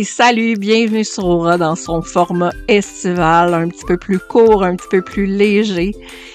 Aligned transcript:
Salut, 0.00 0.56
bienvenue 0.56 1.04
sur 1.04 1.26
Aura 1.26 1.58
dans 1.58 1.76
son 1.76 2.00
format 2.00 2.50
estival, 2.66 3.52
un 3.52 3.68
petit 3.68 3.84
peu 3.84 3.98
plus 3.98 4.18
court, 4.18 4.64
un 4.64 4.74
petit 4.74 4.88
peu 4.90 5.02
plus 5.02 5.26
léger 5.26 5.94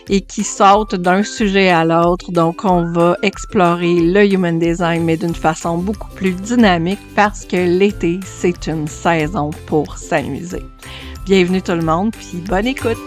et 0.10 0.22
qui 0.22 0.44
saute 0.44 0.94
d'un 0.94 1.24
sujet 1.24 1.70
à 1.70 1.84
l'autre. 1.84 2.32
Donc, 2.32 2.64
on 2.66 2.84
va 2.92 3.18
explorer 3.24 4.00
le 4.00 4.32
human 4.32 4.60
design, 4.60 5.04
mais 5.04 5.18
d'une 5.18 5.34
façon 5.34 5.80
beaucoup 5.80 6.10
plus 6.16 6.34
dynamique 6.34 7.00
parce 7.16 7.46
que 7.46 7.58
l'été, 7.58 8.20
c'est 8.26 8.68
une 8.68 8.88
saison 8.88 9.50
pour 9.66 9.98
s'amuser. 9.98 10.64
Bienvenue 11.26 11.62
tout 11.62 11.74
le 11.74 11.82
monde, 11.82 12.12
puis 12.12 12.38
bonne 12.48 12.68
écoute! 12.68 12.98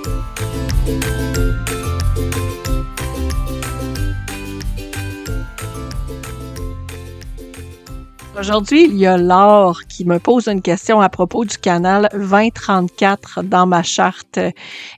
Aujourd'hui, 8.41 8.87
il 8.87 8.97
y 8.97 9.07
a 9.07 9.19
Laure 9.19 9.83
qui 9.87 10.07
me 10.07 10.19
pose 10.19 10.49
une 10.49 10.63
question 10.63 11.03
à 11.03 11.11
propos 11.11 11.45
du 11.45 11.59
canal 11.59 12.09
2034 12.15 13.43
dans 13.43 13.67
ma 13.67 13.83
charte. 13.83 14.39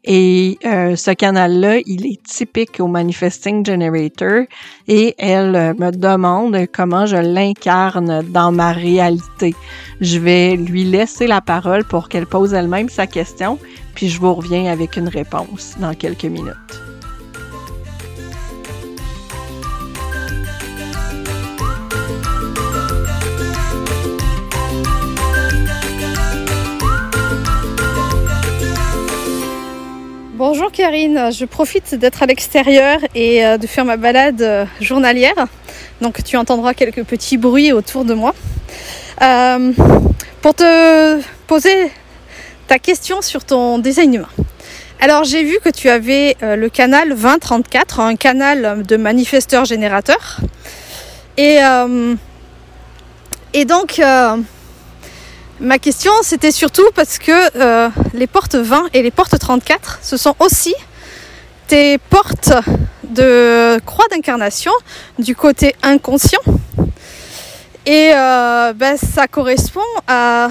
Et 0.05 0.59
euh, 0.65 0.95
ce 0.95 1.11
canal-là, 1.11 1.79
il 1.85 2.07
est 2.07 2.23
typique 2.23 2.79
au 2.79 2.87
Manifesting 2.87 3.67
Generator 3.67 4.45
et 4.87 5.17
elle 5.19 5.75
me 5.77 5.91
demande 5.91 6.57
comment 6.73 7.05
je 7.05 7.17
l'incarne 7.17 8.23
dans 8.29 8.53
ma 8.53 8.71
réalité. 8.71 9.57
Je 10.01 10.21
vais 10.21 10.55
lui 10.55 10.85
laisser 10.85 11.27
la 11.27 11.41
parole 11.41 11.85
pour 11.85 12.09
qu'elle 12.09 12.27
pose 12.27 12.55
elle-même 12.55 12.89
sa 12.89 13.09
question, 13.09 13.59
puis 13.97 14.09
je 14.09 14.21
vous 14.21 14.35
reviens 14.35 14.71
avec 14.71 14.97
une 14.97 15.09
réponse 15.09 15.75
dans 15.81 15.95
quelques 15.95 16.27
minutes. 16.27 16.72
Bonjour 30.45 30.73
Karine, 30.73 31.31
je 31.33 31.45
profite 31.45 31.95
d'être 31.95 32.25
à 32.25 32.27
l'extérieur 32.27 32.99
et 33.15 33.47
euh, 33.47 33.59
de 33.59 33.67
faire 33.69 33.85
ma 33.85 33.97
balade 33.97 34.43
euh, 34.43 34.65
journalière. 34.81 35.37
Donc 36.01 36.25
tu 36.25 36.37
entendras 36.37 36.75
quelques 36.75 37.05
petits 37.05 37.37
bruits 37.37 37.71
autour 37.71 38.05
de 38.05 38.13
moi. 38.13 38.35
Euh, 39.23 39.73
pour 40.41 40.57
te 40.57 41.21
poser 41.47 41.93
ta 42.67 42.81
question 42.81 43.23
sur 43.23 43.45
ton 43.45 43.79
design 43.79 44.15
humain. 44.15 44.29
Alors 44.99 45.23
j'ai 45.23 45.45
vu 45.45 45.61
que 45.65 45.69
tu 45.69 45.89
avais 45.89 46.37
le 46.41 46.69
canal 46.69 47.11
2034, 47.11 48.01
un 48.01 48.17
canal 48.17 48.83
de 48.83 48.97
manifesteur 48.97 49.65
générateur. 49.65 50.41
Et, 51.37 51.59
et 53.53 53.65
donc 53.65 54.01
Ma 55.63 55.79
question, 55.79 56.11
c'était 56.23 56.51
surtout 56.51 56.91
parce 56.97 57.19
que 57.19 57.31
euh, 57.57 57.89
les 58.15 58.27
portes 58.27 58.57
20 58.57 58.89
et 58.95 59.03
les 59.03 59.13
portes 59.13 59.39
34, 59.39 60.01
ce 60.03 60.17
sont 60.17 60.35
aussi 60.41 60.75
tes 61.69 61.99
portes 61.99 62.53
de 63.05 63.79
croix 63.87 64.07
d'incarnation 64.11 64.73
du 65.21 65.37
côté 65.37 65.77
inconscient. 65.85 66.41
Et 67.87 68.11
euh, 68.13 68.73
ben, 68.73 68.97
ça 68.97 69.29
correspond 69.29 69.81
à 70.09 70.49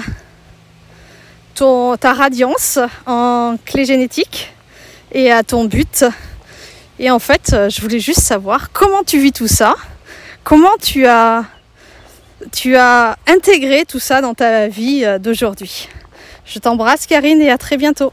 ton, 1.56 1.98
ta 1.98 2.14
radiance 2.14 2.78
en 3.04 3.56
clé 3.66 3.84
génétique 3.84 4.54
et 5.12 5.30
à 5.30 5.42
ton 5.42 5.66
but. 5.66 6.06
Et 6.98 7.10
en 7.10 7.18
fait, 7.18 7.54
je 7.68 7.82
voulais 7.82 8.00
juste 8.00 8.20
savoir 8.20 8.72
comment 8.72 9.02
tu 9.04 9.18
vis 9.18 9.32
tout 9.32 9.46
ça, 9.46 9.74
comment 10.42 10.78
tu 10.80 11.04
as 11.04 11.44
tu 12.50 12.76
as 12.76 13.16
intégré 13.26 13.84
tout 13.84 13.98
ça 13.98 14.20
dans 14.20 14.34
ta 14.34 14.68
vie 14.68 15.04
euh, 15.04 15.18
d'aujourd'hui. 15.18 15.88
Je 16.44 16.58
t'embrasse 16.58 17.06
Karine 17.06 17.40
et 17.40 17.50
à 17.50 17.58
très 17.58 17.76
bientôt. 17.76 18.12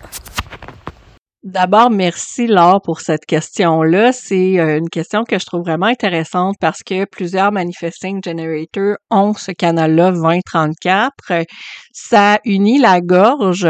D'abord, 1.41 1.89
merci 1.89 2.47
Laure 2.47 2.81
pour 2.81 2.99
cette 2.99 3.25
question-là. 3.25 4.11
C'est 4.11 4.59
euh, 4.59 4.77
une 4.77 4.89
question 4.89 5.23
que 5.23 5.39
je 5.39 5.45
trouve 5.45 5.61
vraiment 5.61 5.85
intéressante 5.85 6.55
parce 6.59 6.83
que 6.83 7.05
plusieurs 7.05 7.51
Manifesting 7.51 8.21
Generators 8.23 8.97
ont 9.09 9.33
ce 9.33 9.51
canal-là 9.51 10.11
2034. 10.11 11.45
Ça 11.93 12.39
unit 12.45 12.79
la 12.79 12.99
gorge 12.99 13.67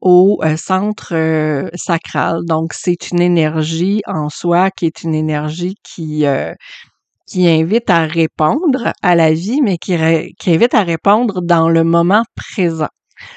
au 0.00 0.40
euh, 0.42 0.56
centre 0.56 1.70
sacral. 1.74 2.40
Donc, 2.44 2.72
c'est 2.74 3.10
une 3.12 3.20
énergie 3.20 4.02
en 4.06 4.28
soi 4.28 4.70
qui 4.70 4.86
est 4.86 5.04
une 5.04 5.14
énergie 5.14 5.76
qui 5.84 6.26
qui 7.32 7.48
invite 7.48 7.88
à 7.88 8.04
répondre 8.04 8.92
à 9.00 9.14
la 9.14 9.32
vie, 9.32 9.62
mais 9.62 9.78
qui, 9.78 9.96
qui 10.38 10.50
invite 10.50 10.74
à 10.74 10.82
répondre 10.82 11.40
dans 11.40 11.70
le 11.70 11.82
moment 11.82 12.24
présent. 12.36 12.90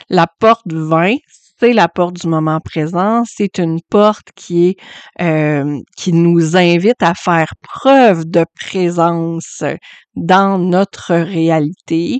La 0.09 0.27
porte 0.27 0.65
20, 0.73 1.15
c'est 1.57 1.71
la 1.71 1.87
porte 1.87 2.15
du 2.15 2.27
moment 2.27 2.59
présent. 2.59 3.23
C'est 3.25 3.57
une 3.57 3.79
porte 3.89 4.27
qui 4.35 4.75
euh, 5.21 5.79
qui 5.95 6.11
nous 6.11 6.57
invite 6.57 7.01
à 7.01 7.13
faire 7.13 7.53
preuve 7.61 8.25
de 8.25 8.45
présence 8.59 9.63
dans 10.17 10.59
notre 10.59 11.13
réalité. 11.13 12.19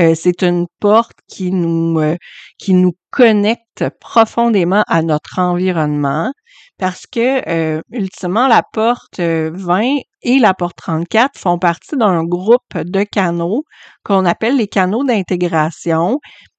Euh, 0.00 0.16
c'est 0.16 0.42
une 0.42 0.66
porte 0.80 1.18
qui 1.28 1.52
nous 1.52 2.00
euh, 2.00 2.16
qui 2.58 2.74
nous 2.74 2.94
connecte 3.12 3.84
profondément 4.00 4.82
à 4.88 5.02
notre 5.02 5.38
environnement 5.38 6.32
parce 6.76 7.06
que 7.06 7.80
ultimement 7.92 8.48
la 8.48 8.64
porte 8.72 9.20
20 9.20 10.00
et 10.24 10.38
la 10.38 10.54
porte 10.54 10.76
34 10.76 11.38
font 11.38 11.58
partie 11.58 11.96
d'un 11.96 12.24
groupe 12.24 12.74
de 12.76 13.04
canaux 13.04 13.64
qu'on 14.04 14.24
appelle 14.24 14.56
les 14.56 14.68
canaux 14.68 15.04
d'intégration 15.04 16.18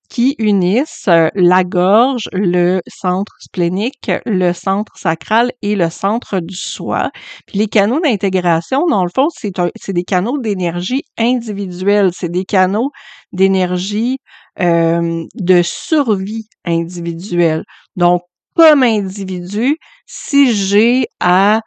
qui 0.10 0.36
unissent 0.38 1.08
euh, 1.08 1.30
la 1.36 1.64
gorge, 1.64 2.30
le 2.32 2.82
centre 2.88 3.34
splénique, 3.40 4.12
le 4.26 4.54
centre 4.54 4.98
sacral 4.98 5.52
et 5.62 5.76
le 5.76 5.90
centre 5.90 6.40
du 6.40 6.56
soi. 6.56 7.10
Puis 7.48 7.58
les 7.58 7.68
canaux 7.68 8.00
d'intégration, 8.00 8.86
dans 8.88 9.04
le 9.04 9.10
fond, 9.14 9.28
c'est 9.30 9.94
des 9.94 10.04
canaux 10.04 10.38
d'énergie 10.38 11.04
individuelle, 11.18 12.12
c'est 12.14 12.30
des 12.30 12.46
canaux 12.46 12.92
d'énergie 13.34 14.20
euh, 14.60 15.26
de 15.36 15.62
survie 15.64 16.48
individuelle. 16.66 17.64
Donc, 17.96 18.22
comme 18.56 18.84
individu, 18.84 19.78
si 20.06 20.54
j'ai 20.54 21.08
à 21.20 21.62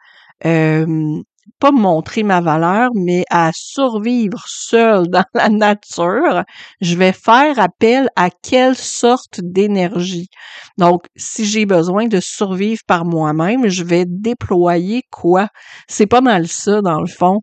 euh, 0.45 1.21
pas 1.59 1.71
montrer 1.71 2.23
ma 2.23 2.41
valeur, 2.41 2.89
mais 2.93 3.23
à 3.29 3.51
survivre 3.53 4.43
seul 4.47 5.07
dans 5.07 5.23
la 5.33 5.49
nature, 5.49 6.43
je 6.81 6.95
vais 6.95 7.13
faire 7.13 7.59
appel 7.59 8.09
à 8.15 8.29
quelle 8.29 8.75
sorte 8.75 9.39
d'énergie. 9.41 10.27
Donc, 10.77 11.03
si 11.15 11.45
j'ai 11.45 11.65
besoin 11.65 12.07
de 12.07 12.19
survivre 12.19 12.81
par 12.87 13.05
moi-même, 13.05 13.67
je 13.67 13.83
vais 13.83 14.05
déployer 14.07 15.03
quoi? 15.11 15.47
C'est 15.87 16.07
pas 16.07 16.21
mal 16.21 16.47
ça, 16.47 16.81
dans 16.81 16.99
le 16.99 17.07
fond. 17.07 17.39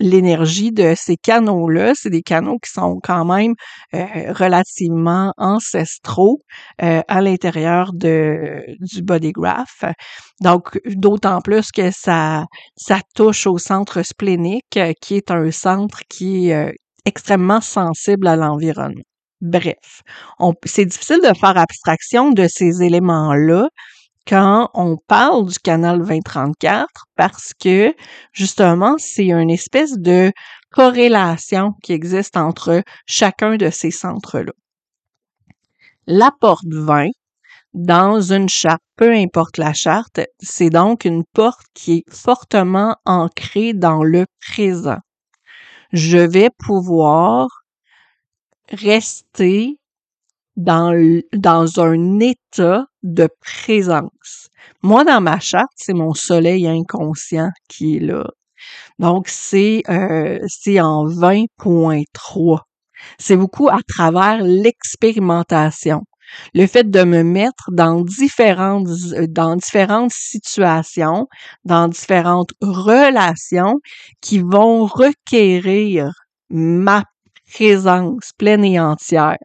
L'énergie 0.00 0.72
de 0.72 0.94
ces 0.96 1.16
canaux-là. 1.16 1.92
C'est 1.94 2.10
des 2.10 2.22
canaux 2.22 2.58
qui 2.58 2.70
sont 2.70 3.00
quand 3.02 3.24
même 3.24 3.54
euh, 3.94 4.32
relativement 4.32 5.32
ancestraux 5.36 6.40
euh, 6.82 7.02
à 7.08 7.20
l'intérieur 7.20 7.92
de 7.92 8.64
du 8.80 9.02
body 9.02 9.32
graph. 9.32 9.84
Donc, 10.40 10.80
d'autant 10.86 11.40
plus 11.40 11.70
que 11.72 11.90
ça, 11.90 12.44
ça 12.76 13.00
touche 13.14 13.46
au 13.46 13.58
centre 13.58 14.02
splénique, 14.02 14.76
euh, 14.76 14.92
qui 15.00 15.16
est 15.16 15.30
un 15.30 15.50
centre 15.50 16.00
qui 16.08 16.50
est 16.50 16.74
extrêmement 17.04 17.60
sensible 17.60 18.26
à 18.26 18.36
l'environnement. 18.36 19.02
Bref, 19.40 20.02
c'est 20.64 20.84
difficile 20.84 21.20
de 21.22 21.36
faire 21.38 21.56
abstraction 21.56 22.32
de 22.32 22.48
ces 22.48 22.82
éléments-là 22.82 23.68
quand 24.28 24.68
on 24.74 24.98
parle 25.06 25.46
du 25.46 25.58
canal 25.58 25.98
2034 26.00 26.86
parce 27.16 27.54
que 27.54 27.94
justement, 28.32 28.96
c'est 28.98 29.30
une 29.30 29.50
espèce 29.50 29.98
de 29.98 30.32
corrélation 30.70 31.72
qui 31.82 31.94
existe 31.94 32.36
entre 32.36 32.82
chacun 33.06 33.56
de 33.56 33.70
ces 33.70 33.90
centres-là. 33.90 34.52
La 36.06 36.30
porte 36.40 36.66
20, 36.70 37.08
dans 37.72 38.20
une 38.20 38.48
charte, 38.48 38.82
peu 38.96 39.14
importe 39.14 39.56
la 39.56 39.72
charte, 39.72 40.20
c'est 40.40 40.70
donc 40.70 41.04
une 41.06 41.24
porte 41.32 41.66
qui 41.74 41.98
est 41.98 42.14
fortement 42.14 42.96
ancrée 43.06 43.72
dans 43.72 44.02
le 44.02 44.26
présent. 44.40 44.98
Je 45.92 46.18
vais 46.18 46.50
pouvoir 46.50 47.48
rester 48.70 49.78
dans, 50.58 50.92
dans 51.32 51.80
un 51.80 52.18
état 52.18 52.84
de 53.02 53.28
présence. 53.40 54.48
Moi, 54.82 55.04
dans 55.04 55.20
ma 55.20 55.38
charte, 55.38 55.72
c'est 55.76 55.94
mon 55.94 56.12
soleil 56.12 56.66
inconscient 56.66 57.50
qui 57.68 57.96
est 57.96 58.00
là. 58.00 58.26
Donc, 58.98 59.28
c'est 59.28 59.82
euh, 59.88 60.40
en 60.80 61.06
20.3. 61.06 62.58
C'est 63.18 63.36
beaucoup 63.36 63.68
à 63.68 63.78
travers 63.86 64.42
l'expérimentation. 64.42 66.02
Le 66.54 66.66
fait 66.66 66.90
de 66.90 67.04
me 67.04 67.22
mettre 67.22 67.70
dans 67.70 68.02
différentes, 68.02 68.88
dans 69.28 69.56
différentes 69.56 70.12
situations, 70.12 71.28
dans 71.64 71.86
différentes 71.86 72.50
relations 72.60 73.76
qui 74.20 74.40
vont 74.40 74.86
requérir 74.86 76.10
ma 76.50 77.04
présence 77.54 78.32
pleine 78.36 78.64
et 78.64 78.78
entière. 78.78 79.38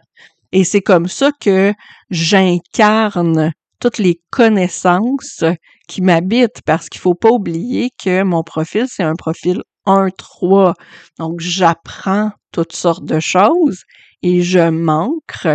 Et 0.54 0.64
c'est 0.64 0.82
comme 0.82 1.08
ça 1.08 1.32
que 1.42 1.74
j'incarne 2.12 3.52
toutes 3.80 3.98
les 3.98 4.22
connaissances 4.30 5.44
qui 5.88 6.04
m'habitent 6.04 6.62
parce 6.64 6.90
qu'il 6.90 7.02
faut 7.02 7.16
pas 7.16 7.32
oublier 7.32 7.90
que 8.02 8.22
mon 8.22 8.44
profil, 8.44 8.86
c'est 8.88 9.02
un 9.02 9.16
profil 9.16 9.64
1-3. 9.88 10.76
Donc, 11.18 11.40
j'apprends 11.40 12.32
toutes 12.52 12.76
sortes 12.76 13.04
de 13.04 13.20
choses 13.20 13.82
et 14.22 14.44
je 14.44 14.70
manque, 14.70 15.48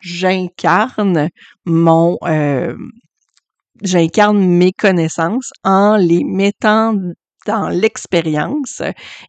j'incarne 0.00 1.30
mon, 1.66 2.16
euh, 2.22 2.76
j'incarne 3.82 4.38
mes 4.38 4.72
connaissances 4.72 5.50
en 5.64 5.96
les 5.96 6.22
mettant 6.22 6.94
dans 7.44 7.68
l'expérience 7.68 8.82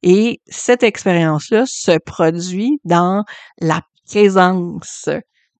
et 0.03 0.39
cette 0.45 0.83
expérience-là 0.83 1.63
se 1.67 1.97
produit 1.97 2.79
dans 2.85 3.23
la 3.59 3.81
présence. 4.05 5.09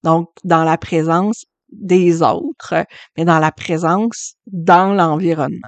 Donc, 0.03 0.30
dans 0.44 0.63
la 0.63 0.77
présence 0.77 1.45
des 1.71 2.21
autres, 2.21 2.86
mais 3.18 3.25
dans 3.25 3.39
la 3.39 3.51
présence 3.51 4.36
dans 4.47 4.94
l'environnement. 4.94 5.68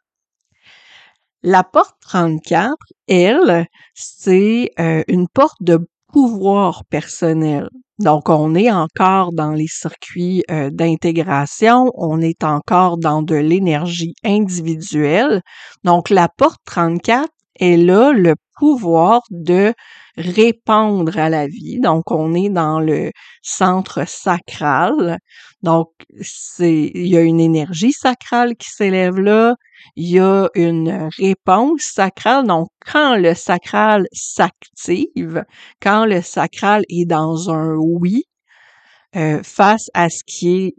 La 1.44 1.64
porte 1.64 1.96
34, 2.02 2.76
elle, 3.08 3.68
c'est 3.94 4.72
euh, 4.80 5.04
une 5.08 5.28
porte 5.28 5.62
de 5.62 5.88
pouvoir 6.12 6.84
personnel. 6.86 7.70
Donc, 8.00 8.30
on 8.30 8.54
est 8.54 8.72
encore 8.72 9.34
dans 9.34 9.52
les 9.52 9.68
circuits 9.68 10.44
euh, 10.52 10.70
d'intégration, 10.72 11.92
on 11.96 12.22
est 12.22 12.44
encore 12.44 12.98
dans 12.98 13.24
de 13.24 13.36
l'énergie 13.36 14.14
individuelle. 14.24 15.42
Donc, 15.84 16.10
la 16.10 16.30
porte 16.30 16.62
34 16.66 17.28
est 17.60 17.78
là 17.78 18.12
le 18.14 18.36
pouvoir 18.58 19.22
de 19.30 19.74
répondre 20.18 21.18
à 21.18 21.30
la 21.30 21.48
vie. 21.48 21.80
Donc, 21.80 22.12
on 22.12 22.34
est 22.34 22.50
dans 22.50 22.80
le 22.80 23.12
centre 23.42 24.08
sacral. 24.08 25.20
Donc, 25.62 25.90
c'est, 26.22 26.92
il 26.94 27.08
y 27.08 27.18
a 27.18 27.22
une 27.22 27.40
énergie 27.40 27.92
sacrale 27.92 28.56
qui 28.56 28.70
s'élève 28.70 29.20
là. 29.20 29.56
Il 29.96 30.10
y 30.10 30.20
a 30.20 30.50
une 30.56 31.10
réponse 31.18 31.82
sacrale. 31.82 32.48
Donc, 32.48 32.70
quand 32.86 33.16
le 33.16 33.36
sacral 33.36 34.08
s'active, 34.12 35.44
quand 35.82 36.06
le 36.06 36.22
sacral 36.22 36.84
est 36.90 37.06
dans 37.06 37.52
un 37.52 37.76
oui, 37.76 38.24
euh, 39.16 39.42
face 39.44 39.90
à 39.94 40.10
ce 40.10 40.24
qui 40.26 40.58
est 40.58 40.76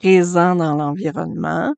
présent 0.00 0.54
dans 0.54 0.74
l'environnement, 0.76 1.72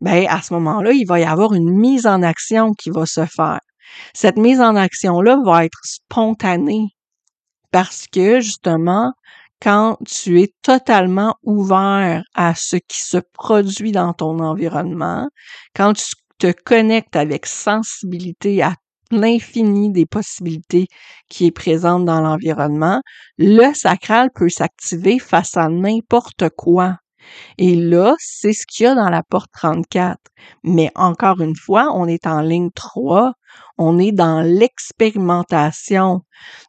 ben 0.00 0.26
à 0.28 0.42
ce 0.42 0.54
moment-là, 0.54 0.92
il 0.92 1.06
va 1.06 1.20
y 1.20 1.24
avoir 1.24 1.52
une 1.54 1.70
mise 1.70 2.06
en 2.06 2.22
action 2.22 2.72
qui 2.74 2.90
va 2.90 3.06
se 3.06 3.24
faire. 3.26 3.60
Cette 4.14 4.36
mise 4.36 4.60
en 4.60 4.76
action-là 4.76 5.40
va 5.44 5.64
être 5.64 5.80
spontanée 5.84 6.88
parce 7.70 8.06
que 8.06 8.40
justement, 8.40 9.12
quand 9.60 9.98
tu 10.06 10.40
es 10.40 10.52
totalement 10.62 11.34
ouvert 11.42 12.22
à 12.34 12.54
ce 12.54 12.76
qui 12.76 13.02
se 13.02 13.18
produit 13.34 13.92
dans 13.92 14.12
ton 14.12 14.38
environnement, 14.38 15.28
quand 15.74 15.94
tu 15.94 16.14
te 16.38 16.52
connectes 16.52 17.16
avec 17.16 17.46
sensibilité 17.46 18.62
à 18.62 18.74
l'infini 19.10 19.90
des 19.90 20.06
possibilités 20.06 20.86
qui 21.28 21.46
est 21.46 21.50
présente 21.50 22.04
dans 22.04 22.20
l'environnement, 22.20 23.00
le 23.38 23.72
sacral 23.74 24.30
peut 24.34 24.50
s'activer 24.50 25.18
face 25.18 25.56
à 25.56 25.68
n'importe 25.68 26.50
quoi. 26.50 26.98
Et 27.58 27.74
là, 27.74 28.14
c'est 28.18 28.52
ce 28.52 28.66
qu'il 28.66 28.84
y 28.84 28.86
a 28.86 28.94
dans 28.94 29.10
la 29.10 29.22
porte 29.22 29.50
34. 29.52 30.18
Mais 30.64 30.90
encore 30.94 31.40
une 31.40 31.56
fois, 31.56 31.90
on 31.94 32.06
est 32.06 32.26
en 32.26 32.40
ligne 32.40 32.70
3, 32.74 33.32
on 33.78 33.98
est 33.98 34.12
dans 34.12 34.40
l'expérimentation. 34.40 36.22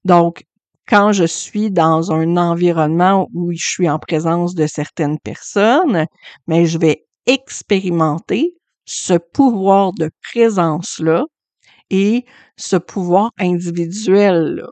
Donc, 0.05 0.43
quand 0.87 1.11
je 1.11 1.25
suis 1.25 1.69
dans 1.69 2.11
un 2.11 2.35
environnement 2.37 3.27
où 3.33 3.51
je 3.53 3.67
suis 3.67 3.89
en 3.89 3.99
présence 3.99 4.55
de 4.55 4.65
certaines 4.65 5.19
personnes, 5.19 6.07
mais 6.47 6.65
je 6.65 6.79
vais 6.79 7.05
expérimenter 7.27 8.55
ce 8.85 9.13
pouvoir 9.13 9.93
de 9.93 10.09
présence-là 10.23 11.25
et 11.91 12.25
ce 12.57 12.75
pouvoir 12.75 13.31
individuel-là. 13.37 14.69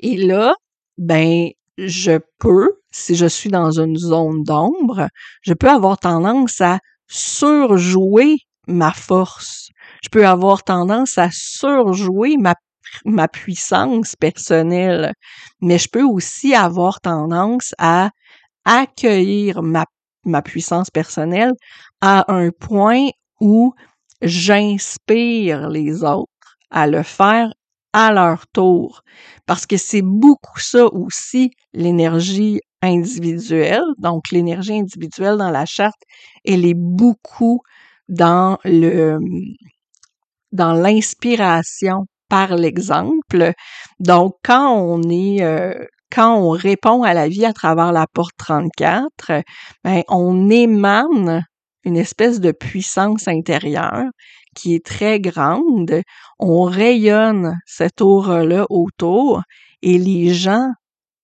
Et 0.00 0.16
là, 0.16 0.54
ben, 0.98 1.50
je 1.78 2.18
peux, 2.38 2.72
si 2.90 3.14
je 3.14 3.26
suis 3.26 3.50
dans 3.50 3.80
une 3.80 3.96
zone 3.96 4.42
d'ombre, 4.42 5.08
je 5.42 5.54
peux 5.54 5.68
avoir 5.68 5.98
tendance 5.98 6.60
à 6.60 6.78
surjouer 7.08 8.36
ma 8.66 8.92
force. 8.92 9.68
Je 10.02 10.08
peux 10.08 10.26
avoir 10.26 10.64
tendance 10.64 11.18
à 11.18 11.28
surjouer 11.32 12.36
ma, 12.36 13.28
puissance 13.28 14.14
personnelle, 14.16 15.12
mais 15.60 15.78
je 15.78 15.88
peux 15.88 16.02
aussi 16.02 16.54
avoir 16.54 17.00
tendance 17.00 17.74
à 17.78 18.10
accueillir 18.64 19.62
ma 19.62 20.42
puissance 20.42 20.90
personnelle 20.90 21.52
à 22.00 22.32
un 22.32 22.50
point 22.50 23.08
où 23.40 23.74
j'inspire 24.22 25.68
les 25.68 26.02
autres 26.02 26.30
à 26.70 26.86
le 26.86 27.02
faire 27.02 27.52
à 27.96 28.12
leur 28.12 28.46
tour. 28.48 29.00
Parce 29.46 29.64
que 29.64 29.78
c'est 29.78 30.02
beaucoup 30.02 30.60
ça 30.60 30.84
aussi, 30.84 31.50
l'énergie 31.72 32.60
individuelle. 32.82 33.84
Donc, 33.96 34.30
l'énergie 34.30 34.74
individuelle 34.78 35.38
dans 35.38 35.50
la 35.50 35.64
charte, 35.64 36.02
elle 36.44 36.66
est 36.66 36.76
beaucoup 36.76 37.62
dans 38.08 38.58
le, 38.64 39.18
dans 40.52 40.74
l'inspiration 40.74 42.04
par 42.28 42.54
l'exemple. 42.54 43.52
Donc, 43.98 44.34
quand 44.44 44.76
on 44.76 45.02
est, 45.08 45.42
euh, 45.42 45.72
quand 46.12 46.36
on 46.36 46.50
répond 46.50 47.02
à 47.02 47.14
la 47.14 47.28
vie 47.28 47.46
à 47.46 47.54
travers 47.54 47.92
la 47.92 48.06
porte 48.12 48.36
34, 48.36 49.42
ben, 49.84 50.02
on 50.08 50.50
émane 50.50 51.46
une 51.84 51.96
espèce 51.96 52.40
de 52.40 52.52
puissance 52.52 53.26
intérieure 53.26 54.04
qui 54.56 54.74
est 54.74 54.84
très 54.84 55.20
grande, 55.20 56.02
on 56.40 56.64
rayonne 56.64 57.54
cette 57.66 58.00
aura-là 58.00 58.66
autour 58.70 59.42
et 59.82 59.98
les 59.98 60.34
gens 60.34 60.70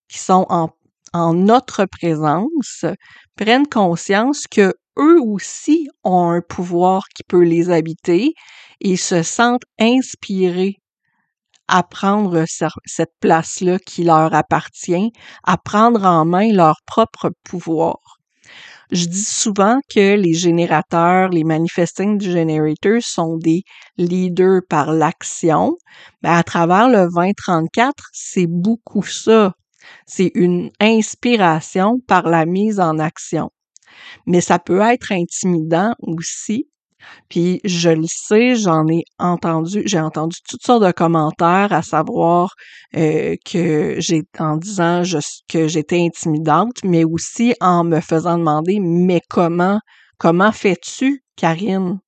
qui 0.09 0.19
sont 0.19 0.47
en, 0.51 0.71
en 1.13 1.35
notre 1.35 1.87
présence 1.87 2.85
prennent 3.37 3.67
conscience 3.67 4.47
que 4.47 4.75
eux 4.99 5.21
aussi 5.21 5.89
ont 6.05 6.31
un 6.31 6.43
pouvoir 6.43 7.05
qui 7.17 7.25
peut 7.25 7.43
les 7.43 7.71
habiter 7.71 8.35
et 8.81 8.97
se 8.97 9.23
sentent 9.23 9.65
inspirés 9.81 10.77
à 11.69 11.83
prendre 11.83 12.45
cette 12.85 13.15
place-là 13.21 13.79
qui 13.79 14.05
leur 14.05 14.35
appartient, 14.35 15.11
à 15.45 15.57
prendre 15.57 16.05
en 16.05 16.27
main 16.27 16.53
leur 16.53 16.77
propre 16.87 17.31
pouvoir. 17.45 18.22
Je 18.93 19.07
dis 19.07 19.25
souvent 19.25 19.81
que 19.89 20.17
les 20.17 20.35
générateurs, 20.35 21.31
les 21.31 21.45
manifesting 21.45 22.21
generators 22.21 23.03
sont 23.03 23.39
des 23.39 23.63
leaders 23.97 24.61
par 24.69 24.93
l'action. 24.93 25.79
Mais 26.23 26.29
à 26.29 26.43
travers 26.43 26.89
le 26.89 27.09
2034, 27.09 28.11
c'est 28.13 28.47
beaucoup 28.47 29.03
ça. 29.03 29.55
C'est 30.07 30.31
une 30.35 30.71
inspiration 30.79 32.01
par 32.07 32.29
la 32.29 32.45
mise 32.45 32.81
en 32.81 32.99
action. 32.99 33.51
Mais 34.27 34.43
ça 34.43 34.59
peut 34.59 34.83
être 34.83 35.13
intimidant 35.13 35.95
aussi 36.03 36.69
puis 37.29 37.61
je 37.65 37.91
le 37.91 38.07
sais, 38.07 38.55
j'en 38.55 38.87
ai 38.89 39.05
entendu, 39.19 39.83
j'ai 39.87 40.01
entendu 40.01 40.37
toutes 40.49 40.63
sortes 40.63 40.85
de 40.85 40.93
commentaires 40.93 41.73
à 41.73 41.83
savoir 41.83 42.55
euh, 42.97 43.37
que 43.45 43.97
j'ai 43.99 44.23
en 44.39 44.57
disant 44.57 45.03
que 45.49 45.69
j'étais 45.69 46.01
intimidante, 46.01 46.79
mais 46.85 47.05
aussi 47.05 47.55
en 47.61 47.85
me 47.85 48.01
faisant 48.01 48.39
demander 48.39 48.79
mais 48.81 49.21
comment 49.29 49.81
comment 50.19 50.53
fais-tu, 50.53 51.25
Karine? 51.37 51.99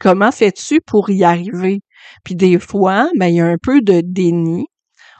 Comment 0.00 0.32
fais-tu 0.32 0.80
pour 0.86 1.10
y 1.10 1.24
arriver? 1.24 1.80
Puis 2.24 2.34
des 2.34 2.58
fois, 2.58 3.08
ben, 3.18 3.26
il 3.26 3.36
y 3.36 3.40
a 3.40 3.46
un 3.46 3.58
peu 3.62 3.80
de 3.80 4.00
déni. 4.04 4.66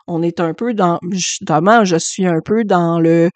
On 0.06 0.22
est 0.22 0.40
un 0.40 0.54
peu 0.54 0.74
dans, 0.74 0.98
justement, 1.10 1.84
je 1.84 1.96
suis 1.96 2.26
un 2.26 2.40
peu 2.44 2.64
dans 2.64 3.00
le, 3.00 3.30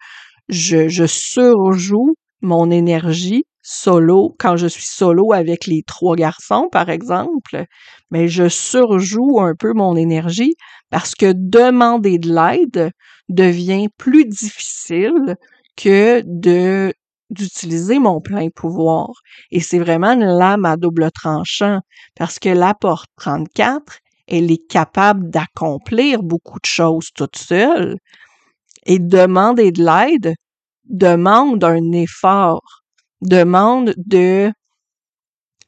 je, 0.49 0.87
je 0.87 1.05
surjoue 1.05 2.15
mon 2.41 2.71
énergie 2.71 3.43
solo, 3.61 4.35
quand 4.39 4.57
je 4.57 4.67
suis 4.67 4.85
solo 4.85 5.33
avec 5.33 5.67
les 5.67 5.83
trois 5.83 6.15
garçons, 6.15 6.69
par 6.71 6.89
exemple, 6.89 7.65
mais 8.11 8.27
je 8.27 8.49
surjoue 8.49 9.39
un 9.39 9.55
peu 9.55 9.73
mon 9.73 9.95
énergie 9.95 10.55
parce 10.89 11.15
que 11.15 11.33
demander 11.35 12.17
de 12.17 12.33
l'aide 12.33 12.91
devient 13.29 13.87
plus 13.97 14.25
difficile 14.25 15.35
que 15.75 16.21
de 16.25 16.93
d'utiliser 17.29 17.99
mon 17.99 18.21
plein 18.21 18.49
pouvoir. 18.49 19.09
Et 19.51 19.59
c'est 19.59 19.77
vraiment 19.79 20.13
une 20.13 20.25
lame 20.25 20.65
à 20.65 20.77
double 20.77 21.11
tranchant 21.11 21.79
parce 22.15 22.39
que 22.39 22.49
la 22.49 22.73
porte 22.73 23.09
34, 23.17 23.99
elle 24.27 24.51
est 24.51 24.67
capable 24.67 25.29
d'accomplir 25.29 26.23
beaucoup 26.23 26.57
de 26.59 26.65
choses 26.65 27.09
toute 27.13 27.37
seule. 27.37 27.97
Et 28.85 28.99
demander 28.99 29.71
de 29.71 29.83
l'aide 29.83 30.33
demande 30.85 31.63
un 31.63 31.91
effort 31.91 32.81
demande 33.21 33.93
de 33.97 34.51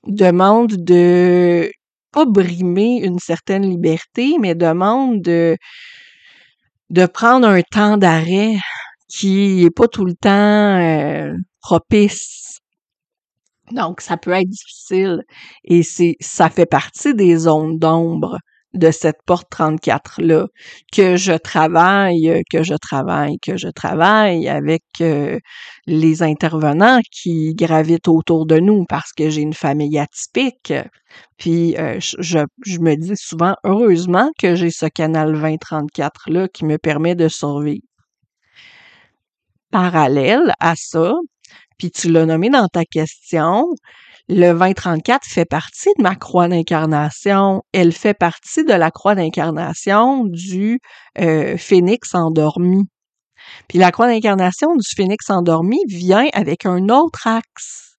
demande 0.07 0.71
de 0.83 1.71
pas 2.11 2.25
brimer 2.25 3.01
une 3.03 3.19
certaine 3.19 3.69
liberté, 3.69 4.37
mais 4.39 4.55
demande 4.55 5.21
de 5.21 5.57
de 6.89 7.05
prendre 7.05 7.47
un 7.47 7.61
temps 7.61 7.97
d'arrêt 7.97 8.57
qui 9.07 9.63
est 9.63 9.71
pas 9.71 9.87
tout 9.87 10.05
le 10.05 10.13
temps 10.15 10.29
euh, 10.29 11.33
propice. 11.61 12.59
Donc, 13.71 14.01
ça 14.01 14.17
peut 14.17 14.31
être 14.31 14.49
difficile 14.49 15.23
et 15.63 15.83
c'est, 15.83 16.17
ça 16.19 16.49
fait 16.49 16.65
partie 16.65 17.13
des 17.15 17.37
zones 17.37 17.79
d'ombre 17.79 18.37
de 18.73 18.91
cette 18.91 19.17
porte 19.25 19.49
34 19.49 20.21
là 20.21 20.47
que 20.93 21.17
je 21.17 21.33
travaille 21.33 22.43
que 22.49 22.63
je 22.63 22.73
travaille 22.75 23.37
que 23.39 23.57
je 23.57 23.67
travaille 23.67 24.47
avec 24.47 24.83
euh, 25.01 25.39
les 25.87 26.23
intervenants 26.23 27.01
qui 27.11 27.53
gravitent 27.53 28.07
autour 28.07 28.45
de 28.45 28.59
nous 28.59 28.85
parce 28.85 29.11
que 29.13 29.29
j'ai 29.29 29.41
une 29.41 29.53
famille 29.53 29.99
atypique. 29.99 30.73
Puis 31.37 31.75
euh, 31.77 31.99
je, 31.99 32.39
je, 32.65 32.79
me 32.79 32.95
dis 32.95 33.17
souvent 33.17 33.55
heureusement 33.63 34.31
que 34.39 34.55
j'ai 34.55 34.71
ce 34.71 34.85
canal 34.85 35.33
2034 35.33 36.29
là 36.29 36.47
qui 36.47 36.65
me 36.65 36.77
permet 36.77 37.15
de 37.15 37.27
survivre. 37.27 37.83
Parallèle 39.71 40.53
à 40.59 40.75
ça 40.77 41.13
puis 41.77 41.89
tu 41.89 42.11
l'as 42.11 42.27
nommé 42.27 42.49
dans 42.49 42.67
ta 42.67 42.85
question 42.85 43.65
le 44.33 44.53
2034 44.53 45.25
fait 45.25 45.45
partie 45.45 45.89
de 45.97 46.03
ma 46.03 46.15
croix 46.15 46.47
d'incarnation. 46.47 47.63
Elle 47.73 47.91
fait 47.91 48.13
partie 48.13 48.63
de 48.63 48.73
la 48.73 48.89
croix 48.89 49.13
d'incarnation 49.13 50.23
du 50.23 50.79
euh, 51.19 51.57
phénix 51.57 52.15
endormi. 52.15 52.85
Puis 53.67 53.77
la 53.77 53.91
croix 53.91 54.07
d'incarnation 54.07 54.75
du 54.75 54.87
phénix 54.95 55.29
endormi 55.29 55.79
vient 55.87 56.27
avec 56.33 56.65
un 56.65 56.87
autre 56.87 57.27
axe. 57.27 57.90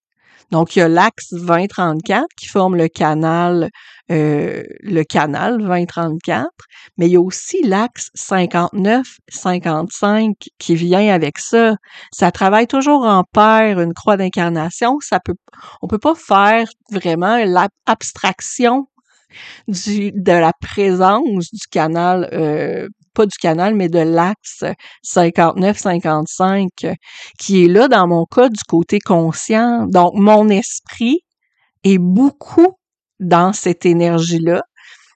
Donc, 0.53 0.75
il 0.75 0.79
y 0.79 0.81
a 0.83 0.87
l'axe 0.87 1.33
2034 1.33 2.27
qui 2.37 2.47
forme 2.47 2.75
le 2.75 2.87
canal, 2.87 3.71
euh, 4.11 4.61
le 4.81 5.03
canal 5.03 5.57
2034, 5.57 6.47
mais 6.95 7.07
il 7.07 7.13
y 7.13 7.15
a 7.15 7.21
aussi 7.21 7.63
l'axe 7.63 8.11
59-55 8.15 10.35
qui 10.59 10.75
vient 10.75 11.11
avec 11.11 11.39
ça. 11.39 11.73
Ça 12.11 12.31
travaille 12.31 12.67
toujours 12.67 13.03
en 13.03 13.23
paire, 13.23 13.79
une 13.79 13.95
croix 13.95 14.15
d'incarnation. 14.15 14.99
Ça 15.01 15.19
peut, 15.19 15.33
on 15.81 15.87
peut 15.87 15.97
pas 15.97 16.13
faire 16.13 16.67
vraiment 16.91 17.43
l'abstraction 17.43 18.87
du, 19.67 20.11
de 20.11 20.33
la 20.33 20.53
présence 20.61 21.51
du 21.51 21.67
canal 21.71 22.29
euh, 22.31 22.89
pas 23.13 23.25
du 23.25 23.37
canal, 23.37 23.75
mais 23.75 23.89
de 23.89 23.99
l'axe 23.99 24.63
59-55, 25.05 26.95
qui 27.39 27.65
est 27.65 27.67
là 27.67 27.87
dans 27.87 28.07
mon 28.07 28.25
cas 28.25 28.49
du 28.49 28.63
côté 28.67 28.99
conscient. 28.99 29.85
Donc, 29.87 30.13
mon 30.15 30.49
esprit 30.49 31.21
est 31.83 31.97
beaucoup 31.97 32.77
dans 33.19 33.53
cette 33.53 33.85
énergie-là, 33.85 34.63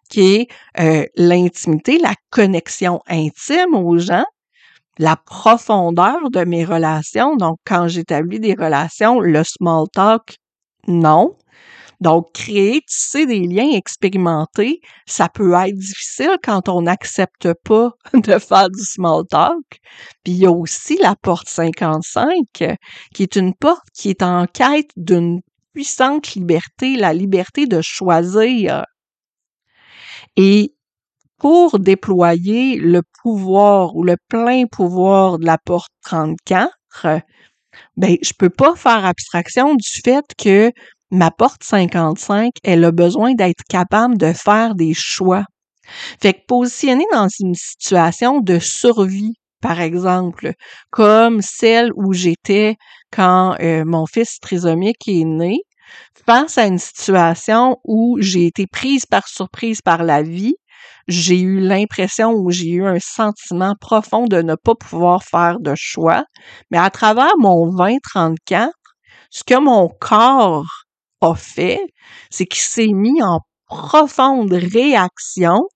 qui 0.09 0.35
est 0.35 0.47
euh, 0.79 1.05
l'intimité, 1.15 1.99
la 1.99 2.13
connexion 2.29 3.01
intime 3.07 3.75
aux 3.75 3.97
gens, 3.97 4.25
la 4.99 5.15
profondeur 5.15 6.29
de 6.31 6.43
mes 6.43 6.65
relations. 6.65 7.35
Donc, 7.35 7.57
quand 7.65 7.87
j'établis 7.87 8.39
des 8.39 8.53
relations, 8.53 9.19
le 9.19 9.43
small 9.43 9.85
talk, 9.93 10.37
non. 10.87 11.35
Donc, 11.99 12.31
créer, 12.33 12.81
tisser 12.81 13.25
des 13.25 13.39
liens 13.39 13.71
expérimentés, 13.71 14.81
ça 15.07 15.29
peut 15.29 15.53
être 15.53 15.75
difficile 15.75 16.37
quand 16.43 16.69
on 16.69 16.83
n'accepte 16.83 17.53
pas 17.63 17.91
de 18.13 18.37
faire 18.37 18.69
du 18.69 18.83
small 18.83 19.23
talk. 19.27 19.79
Puis 20.23 20.33
il 20.33 20.37
y 20.37 20.45
a 20.45 20.51
aussi 20.51 20.97
la 20.97 21.15
porte 21.15 21.49
55, 21.49 22.45
qui 23.13 23.23
est 23.23 23.35
une 23.35 23.55
porte 23.55 23.85
qui 23.93 24.09
est 24.09 24.21
en 24.21 24.45
quête 24.45 24.91
d'une 24.95 25.41
puissante 25.73 26.33
liberté, 26.33 26.97
la 26.97 27.13
liberté 27.13 27.65
de 27.65 27.81
choisir. 27.81 28.83
Et 30.35 30.73
pour 31.37 31.79
déployer 31.79 32.77
le 32.77 33.01
pouvoir 33.21 33.95
ou 33.95 34.03
le 34.03 34.17
plein 34.27 34.65
pouvoir 34.65 35.39
de 35.39 35.45
la 35.45 35.57
porte 35.57 35.91
34, 36.03 36.71
ben, 37.95 38.17
je 38.21 38.33
peux 38.37 38.49
pas 38.49 38.75
faire 38.75 39.05
abstraction 39.05 39.75
du 39.75 39.87
fait 40.03 40.25
que 40.37 40.71
ma 41.11 41.31
porte 41.31 41.63
55, 41.63 42.51
elle 42.63 42.83
a 42.83 42.91
besoin 42.91 43.33
d'être 43.33 43.63
capable 43.69 44.17
de 44.17 44.33
faire 44.33 44.75
des 44.75 44.93
choix. 44.93 45.45
Fait 46.21 46.33
que 46.33 46.45
positionner 46.47 47.05
dans 47.13 47.27
une 47.39 47.55
situation 47.55 48.41
de 48.41 48.59
survie, 48.59 49.35
par 49.61 49.79
exemple, 49.79 50.53
comme 50.91 51.41
celle 51.41 51.91
où 51.95 52.13
j'étais 52.13 52.75
quand 53.11 53.55
euh, 53.61 53.83
mon 53.85 54.05
fils 54.05 54.39
trisomique 54.39 55.07
est 55.07 55.23
né, 55.23 55.59
face 56.25 56.57
à 56.57 56.65
une 56.65 56.77
situation 56.77 57.77
où 57.85 58.17
j'ai 58.19 58.47
été 58.47 58.67
prise 58.67 59.05
par 59.05 59.27
surprise 59.27 59.81
par 59.81 60.03
la 60.03 60.21
vie, 60.21 60.55
j'ai 61.07 61.39
eu 61.39 61.59
l'impression 61.59 62.31
ou 62.31 62.51
j'ai 62.51 62.69
eu 62.69 62.85
un 62.85 62.99
sentiment 62.99 63.75
profond 63.79 64.25
de 64.25 64.41
ne 64.41 64.55
pas 64.55 64.75
pouvoir 64.75 65.23
faire 65.23 65.59
de 65.59 65.73
choix, 65.75 66.25
mais 66.69 66.77
à 66.77 66.89
travers 66.89 67.37
mon 67.37 67.67
2034, 67.69 68.71
ce 69.31 69.43
que 69.43 69.57
mon 69.59 69.87
corps 69.87 70.87
a 71.21 71.36
fait, 71.36 71.81
c'est 72.29 72.45
qu'il 72.45 72.62
s'est 72.62 72.93
mis 72.93 73.21
en 73.24 73.41
profonde 73.65 74.53
réaction 74.53 75.67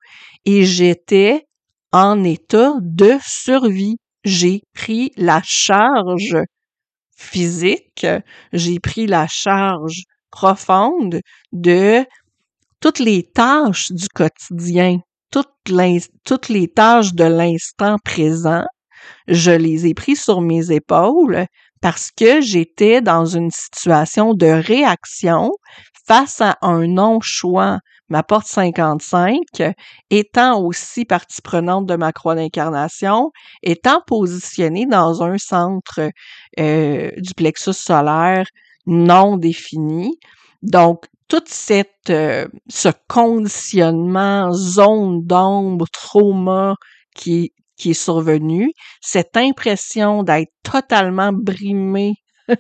et 0.45 0.65
j'étais 0.65 1.45
en 1.91 2.24
état 2.24 2.74
de 2.81 3.15
survie. 3.21 3.98
J'ai 4.24 4.62
pris 4.74 5.12
la 5.17 5.41
charge 5.43 6.38
physique, 7.15 8.05
j'ai 8.53 8.79
pris 8.79 9.07
la 9.07 9.27
charge 9.27 10.03
profonde 10.29 11.21
de 11.51 12.05
toutes 12.79 13.00
les 13.00 13.24
tâches 13.24 13.91
du 13.91 14.07
quotidien, 14.07 15.00
toutes 15.31 15.48
les, 15.67 16.01
toutes 16.24 16.50
les 16.50 16.67
tâches 16.67 17.13
de 17.13 17.24
l'instant 17.24 17.98
présent, 18.03 18.65
je 19.27 19.51
les 19.51 19.88
ai 19.88 19.93
pris 19.93 20.15
sur 20.15 20.41
mes 20.41 20.71
épaules 20.71 21.45
parce 21.81 22.11
que 22.11 22.41
j'étais 22.41 23.01
dans 23.01 23.25
une 23.25 23.51
situation 23.51 24.33
de 24.33 24.47
réaction 24.47 25.51
face 26.07 26.41
à 26.41 26.57
un 26.61 26.88
non-choix. 26.88 27.79
Ma 28.09 28.23
porte 28.23 28.47
55, 28.47 29.39
étant 30.09 30.61
aussi 30.61 31.05
partie 31.05 31.41
prenante 31.41 31.85
de 31.85 31.95
ma 31.95 32.11
croix 32.11 32.35
d'incarnation, 32.35 33.31
étant 33.63 34.01
positionnée 34.05 34.85
dans 34.85 35.23
un 35.23 35.38
centre 35.38 36.01
euh, 36.59 37.11
du 37.15 37.33
plexus 37.33 37.71
solaire 37.73 38.45
non 38.85 39.38
défini. 39.38 40.19
Donc, 40.61 41.05
toute 41.29 41.47
cette, 41.47 42.09
euh, 42.09 42.47
ce 42.67 42.89
conditionnement, 43.07 44.51
zone 44.51 45.23
d'ombre, 45.25 45.85
trauma 45.93 46.75
qui 47.15 47.53
qui 47.81 47.91
est 47.91 48.05
survenue, 48.05 48.71
cette 49.01 49.35
impression 49.35 50.21
d'être 50.21 50.51
totalement 50.63 51.33
brimé 51.33 52.13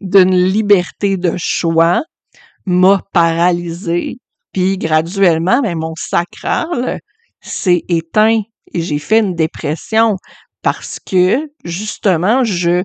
d'une 0.00 0.36
liberté 0.36 1.16
de 1.16 1.34
choix 1.36 2.04
m'a 2.64 3.02
paralysée. 3.12 4.18
Puis 4.52 4.78
graduellement, 4.78 5.60
ben, 5.60 5.76
mon 5.76 5.94
sacral 5.96 7.00
s'est 7.40 7.82
éteint 7.88 8.40
et 8.72 8.80
j'ai 8.80 9.00
fait 9.00 9.18
une 9.18 9.34
dépression 9.34 10.16
parce 10.62 11.00
que 11.04 11.50
justement, 11.64 12.44
je 12.44 12.84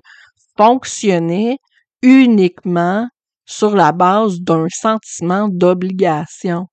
fonctionnais 0.56 1.58
uniquement 2.02 3.06
sur 3.46 3.76
la 3.76 3.92
base 3.92 4.40
d'un 4.40 4.66
sentiment 4.68 5.48
d'obligation 5.48 6.66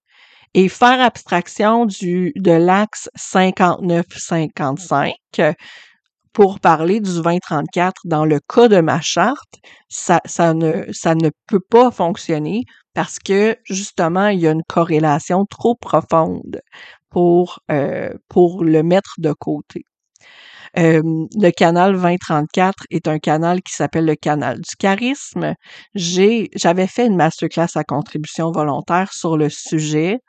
et 0.53 0.69
faire 0.69 1.01
abstraction 1.01 1.85
du, 1.85 2.33
de 2.35 2.51
l'axe 2.51 3.09
59-55 3.17 5.13
pour 6.33 6.59
parler 6.59 6.99
du 6.99 7.13
2034 7.13 8.01
dans 8.05 8.25
le 8.25 8.39
cas 8.39 8.67
de 8.67 8.79
ma 8.81 9.01
charte, 9.01 9.55
ça, 9.89 10.21
ça, 10.25 10.53
ne, 10.53 10.85
ça 10.91 11.15
ne 11.15 11.29
peut 11.47 11.59
pas 11.59 11.91
fonctionner 11.91 12.63
parce 12.93 13.19
que 13.19 13.57
justement, 13.65 14.27
il 14.27 14.39
y 14.39 14.47
a 14.47 14.51
une 14.51 14.63
corrélation 14.63 15.45
trop 15.45 15.75
profonde 15.75 16.61
pour, 17.09 17.59
euh, 17.69 18.13
pour 18.29 18.63
le 18.63 18.83
mettre 18.83 19.15
de 19.17 19.33
côté. 19.33 19.85
Le 20.75 21.49
canal 21.51 21.93
2034 21.93 22.85
est 22.89 23.07
un 23.07 23.19
canal 23.19 23.61
qui 23.61 23.73
s'appelle 23.73 24.05
le 24.05 24.15
canal 24.15 24.57
du 24.57 24.75
charisme. 24.77 25.55
J'avais 25.95 26.87
fait 26.87 27.07
une 27.07 27.15
masterclass 27.15 27.67
à 27.75 27.83
contribution 27.83 28.51
volontaire 28.51 29.11
sur 29.13 29.37
le 29.37 29.49
sujet. 29.49 30.19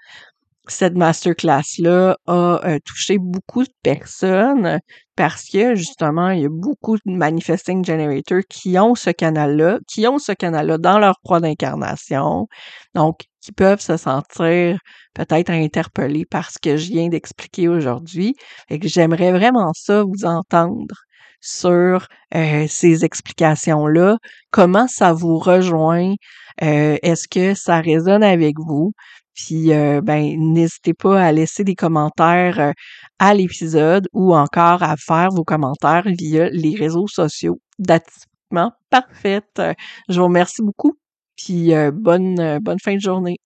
Cette 0.68 0.94
masterclass-là 0.94 2.16
a 2.26 2.60
euh, 2.64 2.78
touché 2.84 3.18
beaucoup 3.18 3.64
de 3.64 3.72
personnes 3.82 4.78
parce 5.16 5.48
que 5.48 5.74
justement, 5.74 6.30
il 6.30 6.42
y 6.42 6.44
a 6.46 6.48
beaucoup 6.50 6.96
de 6.96 7.02
manifesting 7.06 7.84
generators 7.84 8.42
qui 8.48 8.78
ont 8.78 8.94
ce 8.94 9.10
canal-là, 9.10 9.78
qui 9.88 10.06
ont 10.06 10.18
ce 10.18 10.32
canal-là 10.32 10.78
dans 10.78 10.98
leur 10.98 11.16
croix 11.24 11.40
d'incarnation. 11.40 12.46
Donc, 12.94 13.22
qui 13.40 13.52
peuvent 13.52 13.80
se 13.80 13.96
sentir 13.96 14.78
peut-être 15.14 15.50
interpellés 15.50 16.24
par 16.24 16.50
ce 16.50 16.58
que 16.62 16.76
je 16.76 16.88
viens 16.92 17.08
d'expliquer 17.08 17.68
aujourd'hui. 17.68 18.36
Et 18.70 18.78
que 18.78 18.88
j'aimerais 18.88 19.32
vraiment 19.32 19.72
ça 19.74 20.04
vous 20.04 20.24
entendre 20.24 20.94
sur 21.40 22.06
euh, 22.34 22.66
ces 22.68 23.04
explications-là, 23.04 24.16
comment 24.52 24.86
ça 24.86 25.12
vous 25.12 25.38
rejoint, 25.38 26.14
euh, 26.62 26.96
est-ce 27.02 27.26
que 27.28 27.54
ça 27.54 27.80
résonne 27.80 28.22
avec 28.22 28.54
vous? 28.58 28.92
Puis, 29.34 29.72
euh, 29.72 30.00
ben, 30.02 30.36
n'hésitez 30.38 30.94
pas 30.94 31.22
à 31.22 31.32
laisser 31.32 31.64
des 31.64 31.74
commentaires 31.74 32.60
euh, 32.60 32.72
à 33.18 33.34
l'épisode 33.34 34.08
ou 34.12 34.34
encore 34.34 34.82
à 34.82 34.96
faire 34.96 35.30
vos 35.30 35.44
commentaires 35.44 36.04
via 36.06 36.48
les 36.50 36.74
réseaux 36.76 37.06
sociaux 37.08 37.60
d'atypiquement 37.78 38.72
parfaite. 38.90 39.62
Je 40.08 40.18
vous 40.20 40.26
remercie 40.26 40.62
beaucoup. 40.62 40.94
Puis, 41.36 41.72
bonne, 41.94 42.58
bonne 42.60 42.78
fin 42.82 42.94
de 42.94 43.00
journée. 43.00 43.38